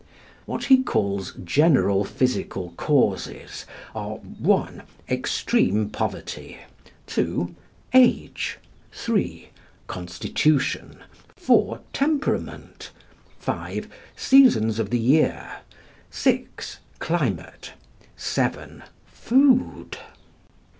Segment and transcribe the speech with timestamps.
[0.47, 6.57] What he calls "General Physical Causes" are (1) Extreme Poverty,
[7.05, 7.53] (2)
[7.93, 8.57] Age,
[8.91, 9.49] (3)
[9.85, 11.01] Constitution,
[11.37, 12.89] (4) Temperament,
[13.37, 15.57] (5) Seasons of the Year,
[16.09, 17.73] (6) Climate,
[18.17, 19.97] (7) Food.